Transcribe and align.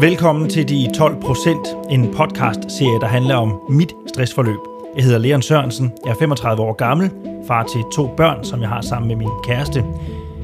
Velkommen 0.00 0.48
til 0.48 0.68
De 0.68 0.90
12 0.94 1.20
Procent, 1.20 1.68
en 1.90 2.14
podcast-serie, 2.14 3.00
der 3.00 3.06
handler 3.06 3.34
om 3.34 3.60
mit 3.68 3.92
stressforløb. 4.06 4.58
Jeg 4.96 5.04
hedder 5.04 5.18
Leon 5.18 5.42
Sørensen, 5.42 5.92
jeg 6.04 6.10
er 6.10 6.14
35 6.18 6.62
år 6.62 6.72
gammel, 6.72 7.10
far 7.46 7.62
til 7.62 7.80
to 7.92 8.14
børn, 8.16 8.44
som 8.44 8.60
jeg 8.60 8.68
har 8.68 8.80
sammen 8.80 9.08
med 9.08 9.16
min 9.16 9.28
kæreste. 9.44 9.84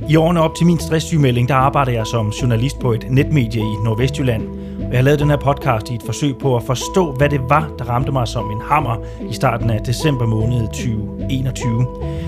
I 0.08 0.16
årene 0.16 0.40
op 0.40 0.54
til 0.54 0.66
min 0.66 0.78
stresssygemelding, 0.78 1.48
der 1.48 1.54
arbejder 1.54 1.92
jeg 1.92 2.06
som 2.06 2.28
journalist 2.28 2.78
på 2.78 2.92
et 2.92 3.06
netmedie 3.10 3.60
i 3.60 3.74
Nordvestjylland. 3.84 4.48
Og 4.86 4.90
jeg 4.90 4.98
har 4.98 5.02
lavet 5.02 5.20
den 5.20 5.30
her 5.30 5.36
podcast 5.36 5.90
i 5.90 5.94
et 5.94 6.02
forsøg 6.02 6.36
på 6.36 6.56
at 6.56 6.62
forstå, 6.62 7.12
hvad 7.12 7.28
det 7.28 7.40
var, 7.48 7.70
der 7.78 7.84
ramte 7.84 8.12
mig 8.12 8.28
som 8.28 8.50
en 8.50 8.60
hammer 8.60 8.96
i 9.30 9.34
starten 9.34 9.70
af 9.70 9.80
december 9.80 10.26
måned 10.26 10.66
2021. 10.66 11.86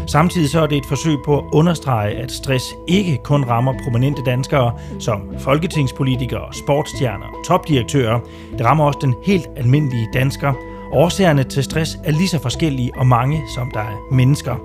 Samtidig 0.09 0.51
så 0.51 0.61
er 0.61 0.67
det 0.67 0.79
et 0.79 0.87
forsøg 0.87 1.19
på 1.25 1.39
at 1.39 1.45
understrege, 1.53 2.15
at 2.15 2.33
stress 2.33 2.75
ikke 2.87 3.19
kun 3.25 3.45
rammer 3.45 3.75
prominente 3.85 4.23
danskere 4.23 4.73
som 4.99 5.23
folketingspolitikere, 5.39 6.53
sportsstjerner 6.53 7.27
og 7.27 7.47
topdirektører. 7.47 8.21
Det 8.59 8.67
rammer 8.67 8.85
også 8.85 8.99
den 9.03 9.15
helt 9.25 9.47
almindelige 9.57 10.09
dansker. 10.15 10.53
Årsagerne 10.93 11.45
til 11.45 11.65
stress 11.65 11.99
er 12.05 12.11
lige 12.11 12.29
så 12.29 12.43
forskellige 12.43 12.93
og 12.97 13.07
mange, 13.07 13.43
som 13.55 13.71
der 13.75 13.81
er 13.81 14.15
mennesker. 14.15 14.57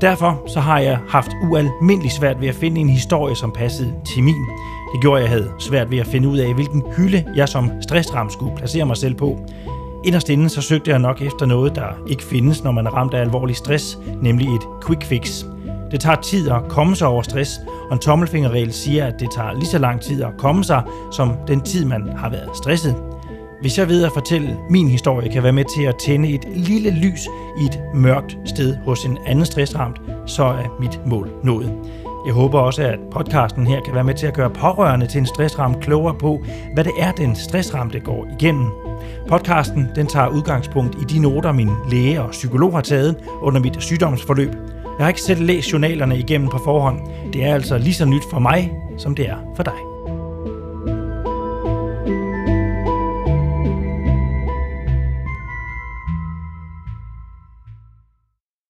Derfor 0.00 0.42
så 0.46 0.60
har 0.60 0.78
jeg 0.78 0.98
haft 1.08 1.30
ualmindeligt 1.50 2.14
svært 2.14 2.40
ved 2.40 2.48
at 2.48 2.54
finde 2.54 2.80
en 2.80 2.88
historie, 2.88 3.36
som 3.36 3.52
passede 3.52 3.94
til 4.14 4.22
min. 4.22 4.46
Det 4.92 5.00
gjorde, 5.00 5.18
at 5.18 5.22
jeg 5.22 5.30
havde 5.30 5.52
svært 5.58 5.90
ved 5.90 5.98
at 5.98 6.06
finde 6.06 6.28
ud 6.28 6.38
af, 6.38 6.54
hvilken 6.54 6.82
hylde 6.96 7.24
jeg 7.36 7.48
som 7.48 7.70
stressram 7.82 8.30
skulle 8.30 8.56
placere 8.56 8.86
mig 8.86 8.96
selv 8.96 9.14
på. 9.14 9.38
Inderst 10.04 10.28
inden 10.28 10.48
så 10.48 10.62
søgte 10.62 10.90
jeg 10.90 10.98
nok 10.98 11.22
efter 11.22 11.46
noget, 11.46 11.74
der 11.74 11.88
ikke 12.06 12.22
findes, 12.22 12.64
når 12.64 12.72
man 12.72 12.86
er 12.86 12.90
ramt 12.90 13.14
af 13.14 13.20
alvorlig 13.20 13.56
stress, 13.56 13.98
nemlig 14.22 14.48
et 14.54 14.62
quick 14.86 15.04
fix. 15.04 15.44
Det 15.90 16.00
tager 16.00 16.20
tid 16.20 16.50
at 16.50 16.62
komme 16.68 16.96
sig 16.96 17.08
over 17.08 17.22
stress, 17.22 17.60
og 17.88 17.92
en 17.92 17.98
tommelfingerregel 17.98 18.72
siger, 18.72 19.06
at 19.06 19.20
det 19.20 19.28
tager 19.30 19.52
lige 19.52 19.66
så 19.66 19.78
lang 19.78 20.00
tid 20.00 20.22
at 20.22 20.36
komme 20.38 20.64
sig, 20.64 20.82
som 21.12 21.32
den 21.48 21.60
tid, 21.60 21.84
man 21.84 22.08
har 22.16 22.30
været 22.30 22.56
stresset. 22.56 22.96
Hvis 23.60 23.78
jeg 23.78 23.88
ved 23.88 24.04
at 24.04 24.12
fortælle 24.12 24.58
min 24.70 24.88
historie, 24.88 25.32
kan 25.32 25.42
være 25.42 25.52
med 25.52 25.64
til 25.76 25.82
at 25.82 25.96
tænde 25.96 26.28
et 26.28 26.44
lille 26.56 26.90
lys 26.90 27.28
i 27.60 27.64
et 27.64 27.80
mørkt 27.94 28.38
sted 28.44 28.76
hos 28.84 29.04
en 29.04 29.18
anden 29.26 29.44
stressramt, 29.44 30.00
så 30.26 30.44
er 30.44 30.76
mit 30.80 31.00
mål 31.06 31.30
nået. 31.44 31.72
Jeg 32.26 32.34
håber 32.34 32.58
også, 32.58 32.82
at 32.82 32.98
podcasten 33.10 33.66
her 33.66 33.80
kan 33.80 33.94
være 33.94 34.04
med 34.04 34.14
til 34.14 34.26
at 34.26 34.34
gøre 34.34 34.50
pårørende 34.50 35.06
til 35.06 35.18
en 35.18 35.26
stressramt 35.26 35.80
klogere 35.80 36.14
på, 36.14 36.44
hvad 36.74 36.84
det 36.84 36.92
er, 36.98 37.12
den 37.12 37.36
stressramte 37.36 38.00
går 38.00 38.26
igennem. 38.40 38.66
Podcasten 39.28 39.88
den 39.94 40.06
tager 40.06 40.28
udgangspunkt 40.28 40.96
i 41.02 41.04
de 41.14 41.18
noter, 41.18 41.52
min 41.52 41.70
læge 41.90 42.22
og 42.22 42.30
psykolog 42.30 42.72
har 42.72 42.80
taget 42.80 43.16
under 43.40 43.60
mit 43.60 43.82
sygdomsforløb. 43.82 44.50
Jeg 44.98 45.04
har 45.06 45.08
ikke 45.08 45.20
selv 45.20 45.42
læst 45.42 45.72
journalerne 45.72 46.18
igennem 46.18 46.48
på 46.48 46.58
forhånd. 46.58 47.00
Det 47.32 47.44
er 47.44 47.54
altså 47.54 47.78
lige 47.78 47.94
så 47.94 48.04
nyt 48.04 48.22
for 48.30 48.38
mig, 48.38 48.72
som 48.98 49.14
det 49.14 49.28
er 49.28 49.36
for 49.56 49.62
dig. 49.62 49.91